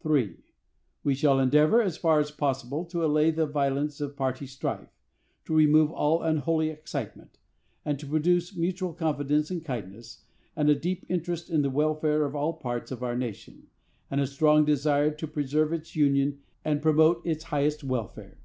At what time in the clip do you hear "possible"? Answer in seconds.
2.32-2.84